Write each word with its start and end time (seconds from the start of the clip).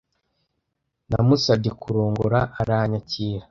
Namusabye 1.09 1.69
kurongora 1.81 2.39
aranyakira. 2.61 3.43